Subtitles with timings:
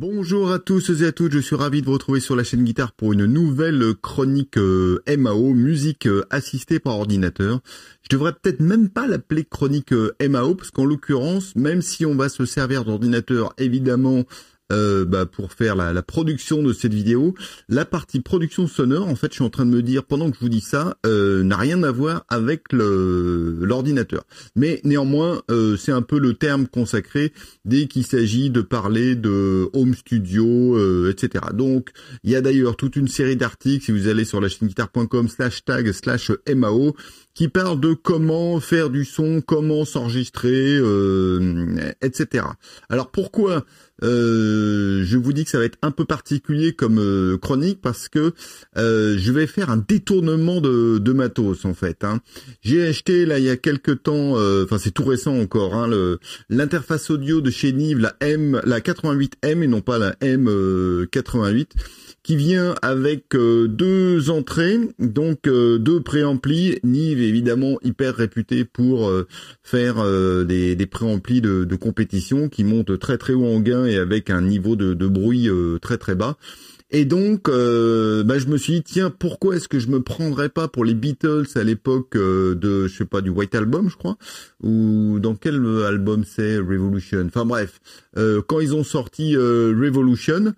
[0.00, 2.62] Bonjour à tous et à toutes, je suis ravi de vous retrouver sur la chaîne
[2.62, 7.58] Guitare pour une nouvelle chronique euh, MAO, musique euh, assistée par ordinateur.
[8.02, 12.14] Je devrais peut-être même pas l'appeler chronique euh, MAO, parce qu'en l'occurrence, même si on
[12.14, 14.22] va se servir d'ordinateur évidemment
[14.72, 17.34] euh, bah, pour faire la, la, production de cette vidéo.
[17.68, 20.36] La partie production sonore, en fait, je suis en train de me dire pendant que
[20.36, 24.24] je vous dis ça, euh, n'a rien à voir avec l'ordinateur.
[24.56, 27.32] Mais néanmoins, euh, c'est un peu le terme consacré
[27.64, 31.46] dès qu'il s'agit de parler de home studio, euh, etc.
[31.54, 31.90] Donc,
[32.24, 35.28] il y a d'ailleurs toute une série d'articles, si vous allez sur la chaîne guitare.com
[35.28, 36.94] slash tag slash MAO,
[37.38, 42.44] qui parle de comment faire du son, comment s'enregistrer, euh, etc.
[42.88, 43.64] Alors pourquoi
[44.04, 48.08] euh, je vous dis que ça va être un peu particulier comme euh, chronique parce
[48.08, 48.32] que
[48.76, 52.04] euh, je vais faire un détournement de, de matos en fait.
[52.04, 52.20] Hein.
[52.62, 55.88] J'ai acheté là il y a quelques temps, euh, enfin c'est tout récent encore, hein,
[56.48, 61.66] l'interface audio de chez Nive, la M, la 88M et non pas la M88
[62.22, 66.78] qui vient avec deux entrées, donc deux préamplis.
[66.84, 69.26] Nive évidemment hyper réputé pour euh,
[69.62, 70.04] faire
[70.44, 74.30] des, des préamplis de, de, compétition qui montent très très haut en gain et avec
[74.30, 75.48] un niveau de, bruit
[75.80, 76.36] très très bas.
[76.90, 80.48] Et donc, euh, bah, je me suis dit, tiens, pourquoi est-ce que je me prendrais
[80.48, 84.16] pas pour les Beatles à l'époque euh, de, je pas, du White Album, je crois,
[84.62, 87.24] ou dans quel album c'est Revolution?
[87.26, 87.80] Enfin bref,
[88.16, 90.54] euh, quand ils ont sorti Revolution,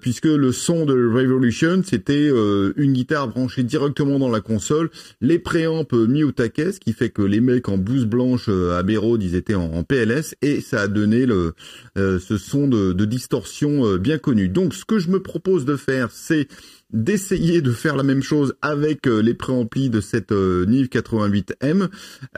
[0.00, 2.28] puisque le son de Revolution, c'était
[2.76, 7.10] une guitare branchée directement dans la console, les préamps mis au taquet, ce qui fait
[7.10, 10.88] que les mecs en blouse blanche à Béraud, ils étaient en, PLS, et ça a
[10.88, 11.54] donné le,
[11.96, 14.48] ce son de, de distorsion bien connu.
[14.48, 16.48] Donc, ce que je me propose de faire, c'est
[16.94, 21.88] d'essayer de faire la même chose avec euh, les préamplis de cette euh, Nive 88M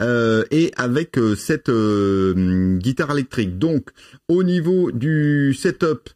[0.01, 3.59] euh, et avec cette guitare électrique.
[3.59, 3.89] Donc
[4.27, 6.09] au niveau du setup,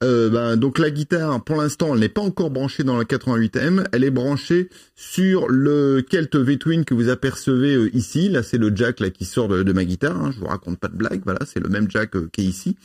[0.00, 4.04] ben, donc la guitare pour l'instant elle n'est pas encore branchée dans la 88M, elle
[4.04, 8.28] est branchée sur le Kelt V-Twin que vous apercevez ici.
[8.28, 10.16] Là c'est le jack là qui sort de, ma guitare.
[10.16, 10.30] Hein.
[10.32, 12.76] Je vous raconte pas de blague, voilà c'est le même jack qui est ici.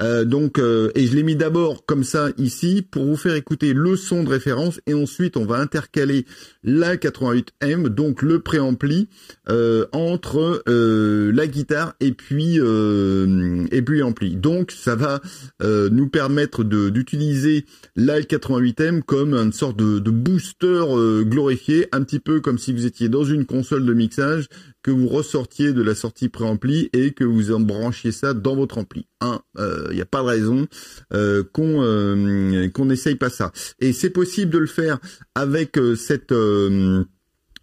[0.00, 3.72] Euh, donc, euh, et je l'ai mis d'abord comme ça ici pour vous faire écouter
[3.72, 6.24] le son de référence et ensuite on va intercaler
[6.62, 9.08] la 88M, donc le préampli
[9.48, 14.36] euh, entre la guitare et puis et puis l'ampli.
[14.36, 15.20] Donc ça va
[15.62, 17.64] nous permettre d'utiliser
[17.96, 20.84] la 88M comme une sorte de booster
[21.22, 24.48] glorifié, un petit peu comme si vous étiez dans une console de mixage
[24.82, 28.78] que vous ressortiez de la sortie préampli et que vous en branchiez ça dans votre
[28.78, 29.06] ampli.
[29.22, 30.66] Il euh, n'y a pas de raison
[31.12, 33.52] euh, qu'on euh, qu'on n'essaye pas ça.
[33.80, 34.98] Et c'est possible de le faire
[35.34, 36.32] avec euh, cette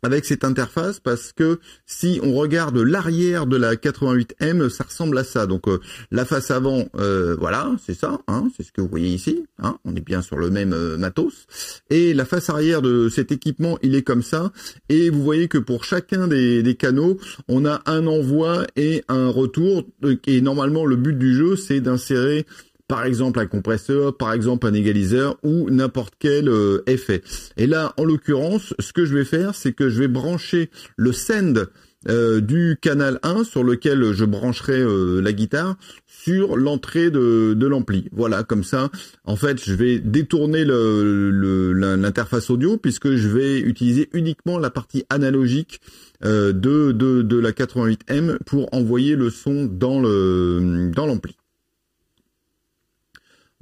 [0.05, 5.23] avec cette interface parce que si on regarde l'arrière de la 88M, ça ressemble à
[5.23, 5.47] ça.
[5.47, 5.79] Donc euh,
[6.11, 9.43] la face avant, euh, voilà, c'est ça, hein, c'est ce que vous voyez ici.
[9.59, 11.47] Hein, on est bien sur le même euh, matos.
[11.89, 14.51] Et la face arrière de cet équipement, il est comme ça.
[14.89, 17.17] Et vous voyez que pour chacun des, des canaux,
[17.47, 19.83] on a un envoi et un retour.
[20.27, 22.45] Et normalement, le but du jeu, c'est d'insérer
[22.87, 27.23] par exemple un compresseur, par exemple un égaliseur ou n'importe quel euh, effet.
[27.57, 31.11] Et là, en l'occurrence, ce que je vais faire, c'est que je vais brancher le
[31.11, 31.65] send
[32.07, 35.75] euh, du canal 1 sur lequel je brancherai euh, la guitare
[36.05, 38.07] sur l'entrée de, de l'ampli.
[38.11, 38.91] Voilà, comme ça,
[39.23, 45.81] en fait, je vais détourner l'interface audio puisque je vais utiliser uniquement la partie analogique
[46.21, 51.35] de, la 88M pour envoyer le son dans l'ampli.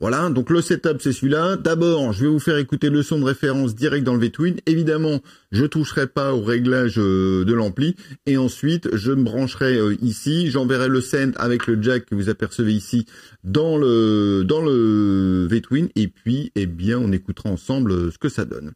[0.03, 1.56] Voilà, donc le setup c'est celui-là.
[1.56, 4.58] D'abord, je vais vous faire écouter le son de référence direct dans le V-Twin.
[4.66, 5.22] Évidemment,
[5.53, 7.96] je toucherai pas au réglage euh, de l'ampli.
[8.25, 10.52] Et ensuite, je me brancherai euh, ici.
[10.52, 13.06] J'enverrai le send avec le jack que vous apercevez ici
[13.46, 15.88] dans le dans le V-Twin.
[15.96, 18.74] Et puis, eh bien, on écoutera ensemble euh, ce que ça donne.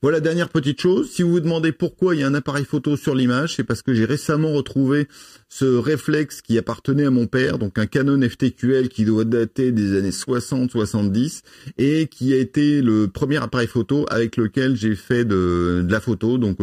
[0.00, 1.10] Voilà, dernière petite chose.
[1.10, 3.82] Si vous vous demandez pourquoi il y a un appareil photo sur l'image, c'est parce
[3.82, 5.08] que j'ai récemment retrouvé
[5.48, 9.96] ce réflexe qui appartenait à mon père, donc un Canon FTQL qui doit dater des
[9.96, 11.42] années 60 70
[11.78, 16.00] et qui a été le premier appareil photo avec lequel j'ai fait de, de, la
[16.00, 16.38] photo.
[16.38, 16.58] Donc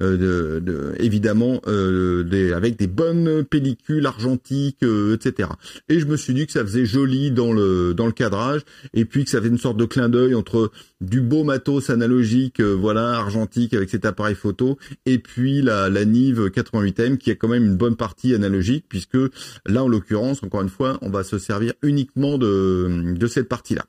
[0.00, 5.48] euh, de, évidemment euh, avec des bonnes pellicules argentiques, euh, etc.
[5.88, 8.60] Et je me suis dit que ça faisait joli dans le dans le cadrage,
[8.92, 10.70] et puis que ça faisait une sorte de clin d'œil entre
[11.00, 14.76] du beau matos analogique, voilà, argentique avec cet appareil photo,
[15.06, 19.18] et puis la, la Nive 88M qui a quand même une bonne partie analogique, puisque
[19.64, 23.86] là en l'occurrence, encore une fois, on va se servir uniquement de de cette partie-là.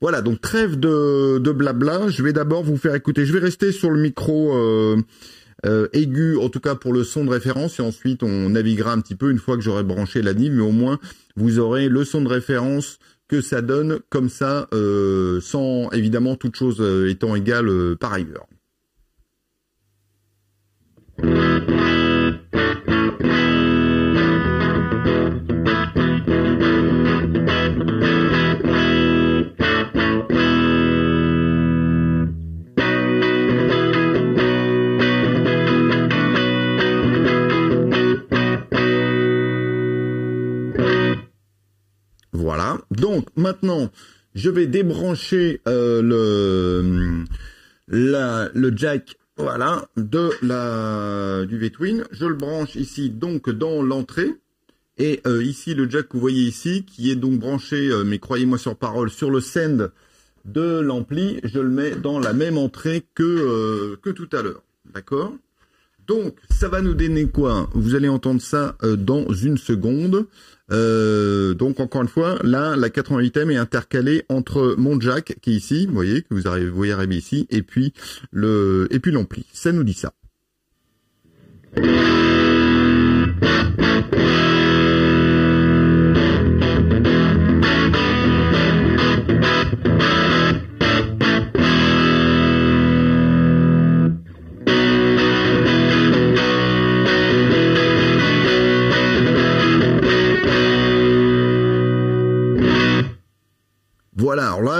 [0.00, 2.08] Voilà, donc trêve de, de blabla.
[2.08, 3.24] Je vais d'abord vous faire écouter.
[3.24, 4.56] Je vais rester sur le micro.
[4.56, 4.96] Euh,
[5.66, 9.00] euh, aigu, en tout cas pour le son de référence, et ensuite on naviguera un
[9.02, 10.98] petit peu une fois que j'aurai branché la NIV, mais au moins
[11.36, 16.56] vous aurez le son de référence que ça donne comme ça, euh, sans évidemment toute
[16.56, 17.70] chose étant égale
[18.00, 18.46] par ailleurs.
[43.10, 43.90] Donc maintenant,
[44.36, 46.00] je vais débrancher euh,
[47.88, 52.04] le jack voilà de la du V-Twin.
[52.12, 54.30] Je le branche ici donc dans l'entrée.
[54.98, 58.20] Et euh, ici le jack que vous voyez ici, qui est donc branché, euh, mais
[58.20, 59.90] croyez-moi sur parole, sur le send
[60.44, 64.62] de l'ampli, je le mets dans la même entrée que que tout à l'heure.
[64.94, 65.32] D'accord?
[66.06, 67.68] Donc, ça va nous donner quoi?
[67.74, 70.26] Vous allez entendre ça dans une seconde.
[70.72, 75.56] Euh, donc encore une fois, là, la 88M est intercalée entre mon jack qui est
[75.56, 77.92] ici, vous voyez, que vous, arrivez, vous voyez arriver ici, et puis
[78.32, 79.46] et puis l'ampli.
[79.52, 80.12] Ça nous dit ça.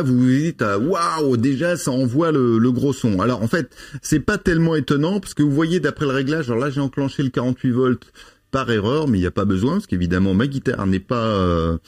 [0.02, 3.20] Vous vous dites euh, waouh, déjà ça envoie le, gros son.
[3.20, 6.60] Alors en fait, c'est pas tellement étonnant parce que vous voyez d'après le réglage, alors
[6.60, 8.12] là j'ai enclenché le 48 volts
[8.50, 11.78] par erreur, mais il n'y a pas besoin parce qu'évidemment ma guitare n'est pas euh,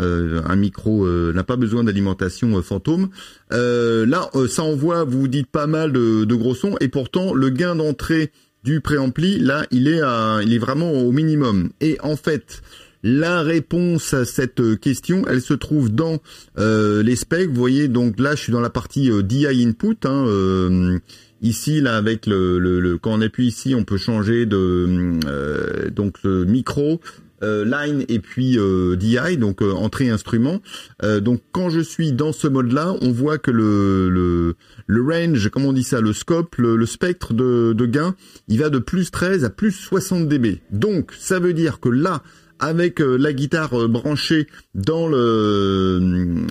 [0.00, 3.08] euh, un micro n'a pas besoin d'alimentation fantôme.
[3.50, 7.50] là, ça envoie, vous vous dites pas mal de, de gros sons et pourtant le
[7.50, 8.30] gain d'entrée
[8.66, 11.70] du préampli, là, il est à, il est vraiment au minimum.
[11.80, 12.62] Et en fait,
[13.02, 16.18] la réponse à cette question, elle se trouve dans
[16.58, 17.48] euh, les specs.
[17.48, 19.96] Vous voyez, donc là, je suis dans la partie euh, DI input.
[20.04, 20.98] Hein, euh,
[21.42, 25.20] ici, là, avec le, quand on appuie ici, on peut changer de
[25.90, 27.00] donc le micro.
[27.42, 28.58] line et puis
[28.96, 30.60] DI, donc entrée instrument.
[31.20, 34.56] donc quand je suis dans ce mode-là, on voit que le,
[34.88, 38.14] range, comment on dit ça, le scope, le, le spectre de, de, gain,
[38.48, 40.62] il va de plus 13 à plus 60 dB.
[40.72, 42.22] Donc ça veut dire que là,
[42.58, 45.16] avec euh, la guitare euh, branchée dans le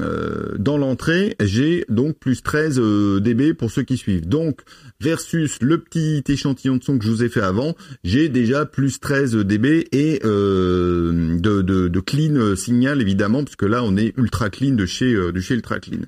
[0.02, 2.80] euh, dans l'entrée, j'ai donc plus 13
[3.22, 4.28] dB pour ceux qui suivent.
[4.28, 4.62] Donc
[5.00, 9.00] versus le petit échantillon de son que je vous ai fait avant, j'ai déjà plus
[9.00, 14.50] 13 dB et de, de, de, clean signal évidemment parce que là on est ultra
[14.50, 16.02] clean de chez de chez ultra clean.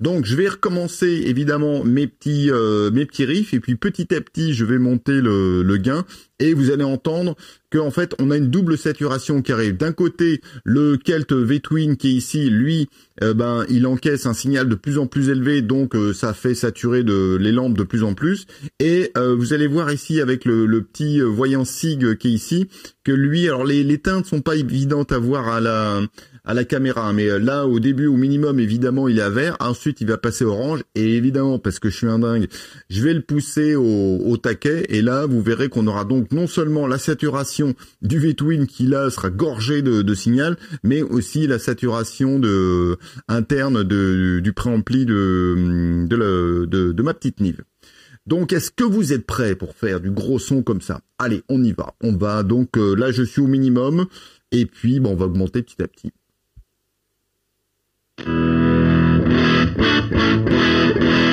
[0.00, 2.50] Donc je vais recommencer évidemment mes petits
[2.92, 6.04] mes petits riffs et puis petit à petit je vais monter le, le gain
[6.40, 7.36] et vous allez entendre
[7.70, 9.76] qu'en fait on a une double saturation qui arrive.
[9.76, 12.88] D'un côté, le Kelt V-Twin qui est ici, lui,
[13.22, 16.54] euh, ben il encaisse un signal de plus en plus élevé, donc euh, ça fait
[16.54, 18.46] saturer les lampes de plus en plus.
[18.80, 22.68] Et euh, vous allez voir ici avec le, le petit voyant SIG qui est ici,
[23.04, 26.00] que lui, alors les, les teintes sont pas évidentes à voir à la
[26.50, 27.12] à la caméra.
[27.12, 29.56] Mais euh, là, au début, au minimum, évidemment, il est à vert.
[29.60, 30.82] Ensuite, il va passer orange.
[30.96, 32.48] Et évidemment, parce que je suis un dingue,
[32.88, 34.84] je vais le pousser au, taquet.
[34.88, 39.10] Et là, vous verrez qu'on aura donc non seulement la saturation du V-Twin qui là
[39.10, 42.96] sera gorgé de, signal, mais aussi la saturation de
[43.28, 47.62] interne de, du préampli de, de, de, de ma petite Nive.
[48.26, 51.00] Donc, est-ce que vous êtes prêts pour faire du gros son comme ça?
[51.18, 51.94] Allez, on y va.
[52.02, 54.06] On va donc euh, là, je suis au minimum,
[54.52, 56.12] et puis bon, on va augmenter petit à petit.
[58.22, 58.28] Thank
[61.04, 61.29] you.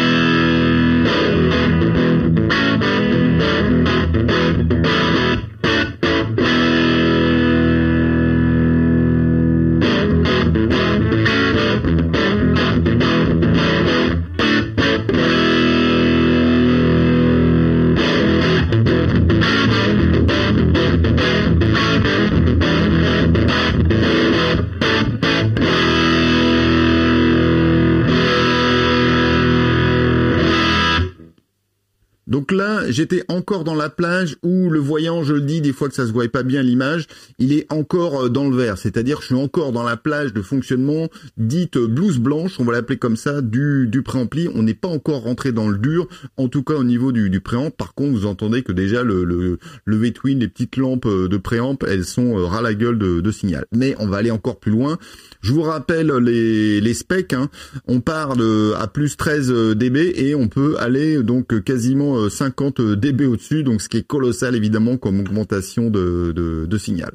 [32.98, 36.08] J'étais encore dans la plage où le voyant, je le dis, des fois que ça
[36.08, 37.06] se voit pas bien l'image,
[37.38, 38.80] il est encore euh, dans le vert.
[38.80, 42.98] C'est-à-dire, je suis encore dans la plage de fonctionnement dite blouse blanche, on va l'appeler
[42.98, 44.50] comme ça, du, du préampli.
[44.56, 47.40] On n'est pas encore rentré dans le dur, en tout cas au niveau du, du
[47.40, 47.70] préamp.
[47.70, 51.38] Par contre, vous entendez que déjà le, le, le V-Twin, les petites lampes euh, de
[51.38, 53.66] préamp, elles sont euh, ras la gueule de, de signal.
[53.76, 54.98] Mais on va aller encore plus loin.
[55.42, 57.34] Je vous rappelle les, les specs.
[57.34, 57.50] Hein.
[57.88, 63.26] On part de, à plus 13 dB et on peut aller donc quasiment 50 dB
[63.26, 67.12] au-dessus, donc ce qui est colossal évidemment comme augmentation de, signal.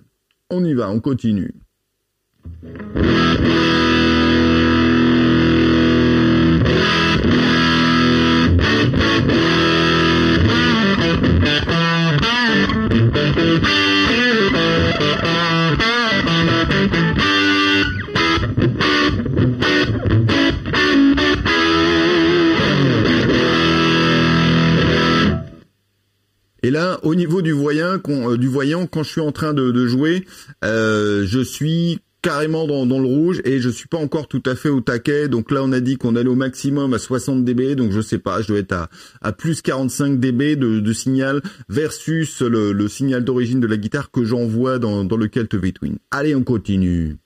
[0.50, 1.54] On y va, on continue.
[26.72, 30.24] Là, au niveau du voyant, quand, du voyant, quand je suis en train de, jouer,
[30.62, 34.80] je suis carrément dans, le rouge et je suis pas encore tout à fait au
[34.80, 35.28] taquet.
[35.28, 37.74] Donc là, on a dit qu'on allait au maximum à 60 dB.
[37.74, 38.88] Donc je sais pas, je dois être à,
[39.20, 44.78] à plus 45 dB de, signal versus le, signal d'origine de la guitare que j'envoie
[44.78, 45.98] dans, dans le Celt V-Twin.
[46.10, 47.16] Allez, on continue.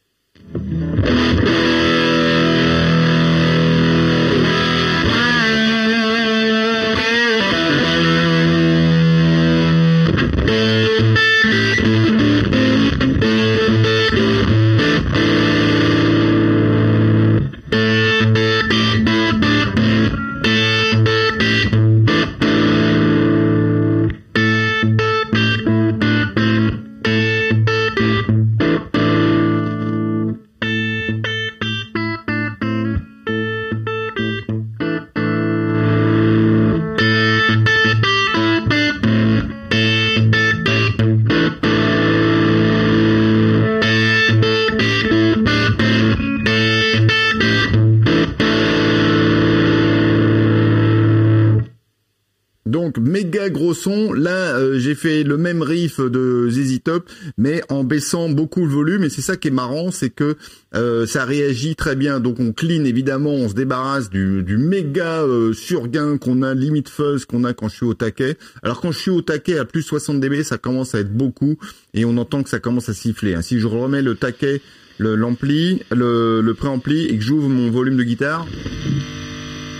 [53.51, 54.13] Gros son.
[54.13, 57.09] Là, euh, j'ai fait le même riff de ZZ Top,
[57.39, 59.05] mais en baissant beaucoup le volume.
[59.05, 60.37] Et c'est ça qui est marrant, c'est que
[60.75, 62.21] euh, ça réagit très bien.
[62.21, 66.89] Donc on clean évidemment, on se débarrasse du, du méga euh, surgain qu'on a, limite
[66.89, 68.37] fuzz qu'on a quand je suis au taquet.
[68.63, 71.57] Alors quand je suis au taquet à plus 60 dB, ça commence à être beaucoup
[71.95, 73.35] et on entend que ça commence à siffler.
[73.35, 73.43] Hein.
[73.43, 74.61] Si je remets le taquet,
[74.99, 78.47] l'ampli, le, le préampli et que j'ouvre mon volume de guitare.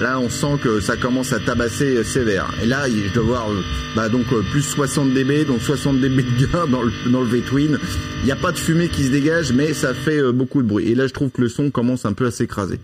[0.01, 2.53] Là, on sent que ça commence à tabasser sévère.
[2.63, 3.63] Et là, je dois voir euh,
[3.95, 7.27] bah, donc euh, plus 60 dB, donc 60 dB de gain dans le, dans le
[7.27, 7.79] V-Twin.
[8.21, 10.69] Il n'y a pas de fumée qui se dégage, mais ça fait euh, beaucoup de
[10.69, 10.89] bruit.
[10.89, 12.79] Et là, je trouve que le son commence un peu à s'écraser.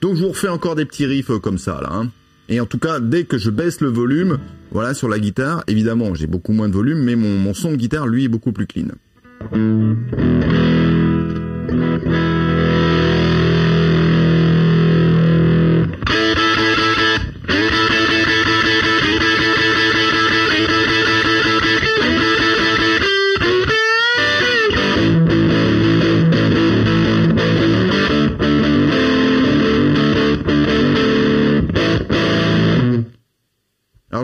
[0.00, 1.90] Donc, je vous refais encore des petits riffs comme ça, là.
[1.92, 2.08] Hein.
[2.48, 4.38] Et en tout cas, dès que je baisse le volume,
[4.70, 7.76] voilà, sur la guitare, évidemment, j'ai beaucoup moins de volume, mais mon, mon son de
[7.76, 8.88] guitare, lui, est beaucoup plus clean.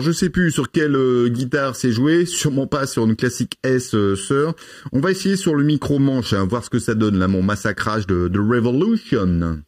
[0.03, 3.95] Je sais plus sur quelle euh, guitare c'est joué, sûrement pas sur une classique S
[3.95, 4.15] euh.
[4.91, 7.41] On va essayer sur le micro manche, hein, voir ce que ça donne là, mon
[7.41, 9.61] massacrage de, de Revolution.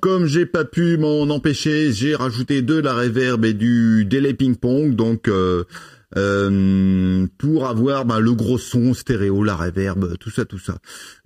[0.00, 4.96] Comme j'ai pas pu m'en empêcher, j'ai rajouté de la reverb et du délai ping-pong,
[4.96, 5.64] donc euh,
[6.16, 10.78] euh, pour avoir ben, le gros son stéréo, la reverb, tout ça, tout ça.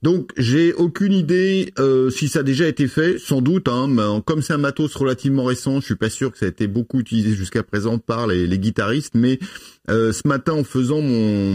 [0.06, 3.66] Donc j'ai aucune idée euh, si ça a déjà été fait, sans doute.
[3.66, 6.48] Hein, mais comme c'est un matos relativement récent, je suis pas sûr que ça a
[6.48, 9.40] été beaucoup utilisé jusqu'à présent par les, les guitaristes, mais
[9.88, 11.54] euh, ce matin en faisant mon,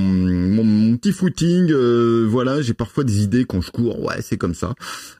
[0.63, 4.01] mon, petit footing, euh, voilà, j'ai parfois des idées quand je cours.
[4.03, 4.74] Ouais, c'est comme ça.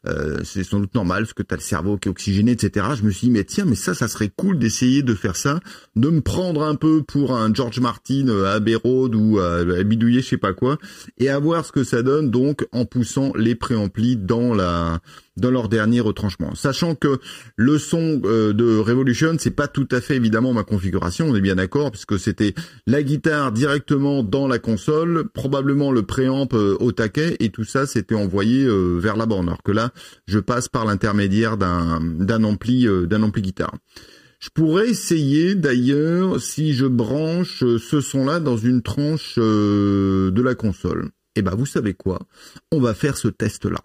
[0.08, 2.86] Euh, c'est sans doute normal parce que tu as le cerveau qui est oxygéné, etc.
[2.98, 5.60] Je me suis dit mais tiens, mais ça, ça serait cool d'essayer de faire ça,
[5.96, 9.64] de me prendre un peu pour un George Martin Martin à Abbey Road ou à,
[9.84, 10.78] bidouiller je sais pas quoi,
[11.18, 15.00] et à voir ce que ça donne donc en poussant les préamplis dans la
[15.38, 16.56] dans leur dernier retranchement.
[16.56, 17.20] Sachant que
[17.56, 21.42] le son euh, de Revolution, c'est pas tout à fait évidemment ma configuration, on est
[21.42, 22.54] bien d'accord, puisque c'était
[22.86, 27.86] la guitare directement dans la console, probablement le préamp euh, au taquet, et tout ça
[27.86, 29.48] c'était envoyé euh, vers la borne.
[29.48, 29.92] Alors que là,
[30.28, 33.76] je passe par l'intermédiaire d'un ampli d'un ampli guitare.
[34.40, 41.12] Je pourrais essayer d'ailleurs si je branche ce son-là dans une tranche de la console.
[41.36, 42.20] Eh ben vous savez quoi?
[42.72, 43.82] On va faire ce test-là.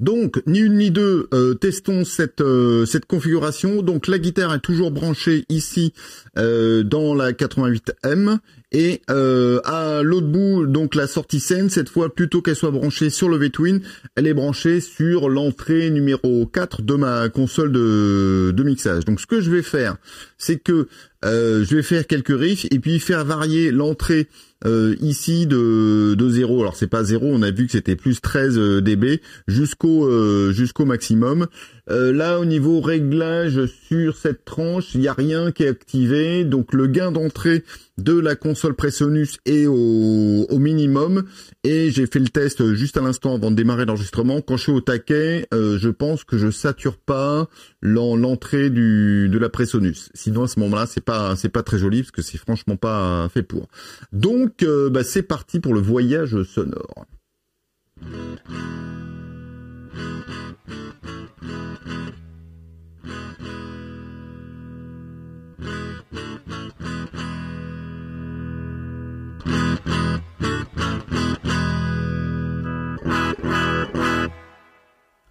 [0.00, 3.82] Donc, ni une ni deux, euh, testons cette euh, cette configuration.
[3.82, 5.92] Donc, la guitare est toujours branchée ici
[6.38, 8.38] euh, dans la 88M
[8.72, 13.28] et à l'autre bout, donc la sortie scène, cette fois plutôt qu'elle soit branchée sur
[13.28, 13.80] le V-Twin,
[14.14, 19.04] elle est branchée sur l'entrée numéro 4 de ma console de, de mixage.
[19.04, 19.96] Donc, ce que je vais faire,
[20.38, 20.86] c'est que
[21.24, 24.28] je vais faire quelques riffs et puis faire varier l'entrée
[24.66, 28.20] euh, ici de, de 0, alors c'est pas 0, on a vu que c'était plus
[28.20, 31.46] 13 euh, dB jusqu'au euh, jusqu'au maximum.
[31.88, 36.72] là au niveau réglage sur cette tranche, il n'y a rien qui est activé, donc
[36.72, 37.64] le gain d'entrée
[37.98, 41.24] de la console Presonus est au, au minimum
[41.64, 44.40] et j'ai fait le test juste à l'instant avant de démarrer l'enregistrement.
[44.40, 47.48] Quand je suis au taquet, je pense que je sature pas
[47.82, 50.10] l'entrée du de la Presonus.
[50.14, 53.28] Sinon à ce moment-là, c'est pas c'est pas très joli parce que c'est franchement pas
[53.34, 53.68] fait pour.
[54.12, 57.06] Donc donc, euh, bah, c'est parti pour le voyage sonore.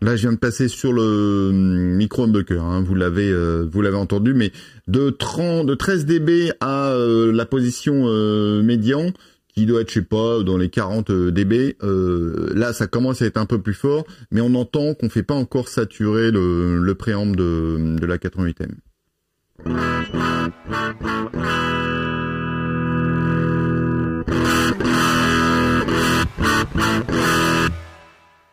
[0.01, 3.81] Là, je viens de passer sur le hum, micro humbucker, hein, vous l'avez euh, vous
[3.81, 4.51] l'avez entendu, mais
[4.87, 9.11] de 30, de 13 dB à euh, la position euh, médian,
[9.47, 11.75] qui doit être, je sais pas, dans les 40 dB.
[11.81, 15.33] là, ça commence à être un peu plus fort, mais on entend qu'on fait pas
[15.33, 16.93] encore saturer le, le
[17.35, 18.75] de la 88M.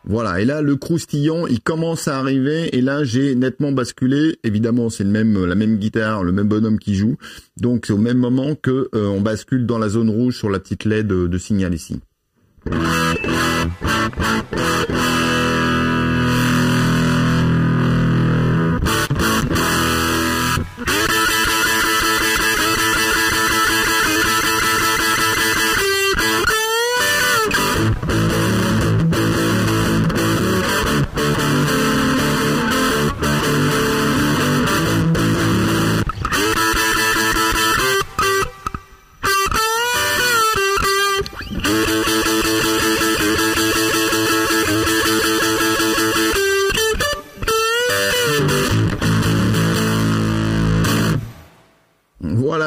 [0.08, 4.38] Voilà, et là le croustillant, il commence à arriver, et là j'ai nettement basculé.
[4.44, 7.16] Évidemment, c'est le même, la même guitare, le même bonhomme qui joue,
[7.56, 10.60] donc c'est au même moment que euh, on bascule dans la zone rouge sur la
[10.60, 12.00] petite LED de signal ici.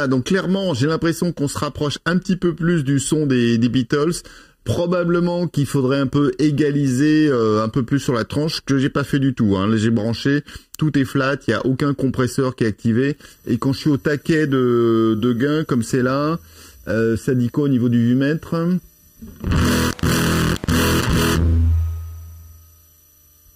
[0.10, 4.24] Donc clairement, j'ai l'impression qu'on se rapproche un petit peu plus du son des, Beatles.
[4.66, 8.90] Probablement qu'il faudrait un peu égaliser euh, un peu plus sur la tranche, que j'ai
[8.90, 9.56] pas fait du tout.
[9.58, 9.76] Hein.
[9.76, 10.44] J'ai branché,
[10.78, 13.18] tout est flat, il y a aucun compresseur qui est activé.
[13.48, 16.40] Et quand je suis au taquet de, de gain comme c'est là,
[16.88, 18.56] euh, ça dit quoi au niveau du 8 mètres?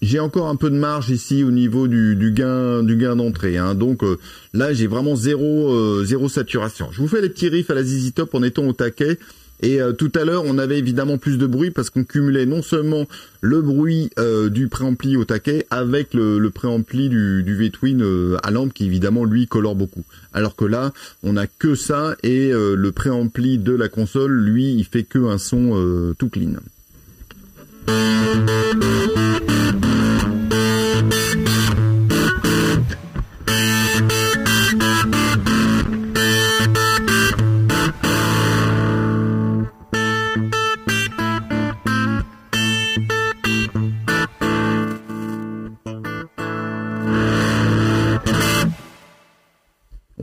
[0.03, 3.57] J'ai encore un peu de marge ici au niveau du, gain du gain d'entrée.
[3.57, 3.73] Hein.
[3.73, 4.17] Donc euh,
[4.53, 6.89] là, j'ai vraiment zéro euh, zéro saturation.
[6.91, 9.17] Je vous fais les petits riffs à la ZZ Top en étant au taquet.
[9.61, 12.61] Et euh, tout à l'heure, on avait évidemment plus de bruit parce qu'on cumulait non
[12.61, 13.07] seulement
[13.39, 14.09] le bruit
[14.51, 19.47] du préampli au taquet avec le, préampli du, du V-Twin à lampe qui évidemment lui
[19.47, 20.03] colore beaucoup.
[20.33, 20.91] Alors que là,
[21.23, 25.37] on a que ça et le préampli de la console, lui, il fait que un
[25.37, 26.55] son tout clean.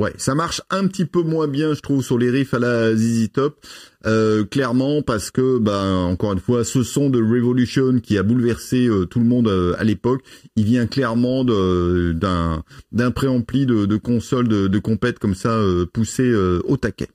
[0.00, 2.96] Ouais, ça marche un petit peu moins bien, je trouve, sur les riffs à la
[2.96, 3.60] ZZ Top,
[4.06, 8.86] euh, clairement parce que, bah, encore une fois, ce son de Revolution qui a bouleversé
[8.86, 10.22] euh, tout le monde euh, à l'époque,
[10.56, 15.60] il vient clairement d'un préampli de, de console de, de compète comme ça
[15.92, 16.34] poussé
[16.64, 17.08] au taquet.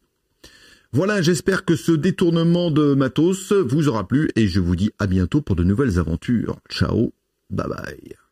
[0.93, 5.07] Voilà, j'espère que ce détournement de matos vous aura plu et je vous dis à
[5.07, 6.59] bientôt pour de nouvelles aventures.
[6.69, 7.13] Ciao,
[7.49, 8.24] bye bye.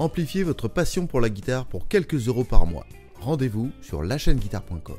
[0.00, 2.86] Amplifiez votre passion pour la guitare pour quelques euros par mois.
[3.20, 4.96] rendez-vous sur lachaîneguitare.com.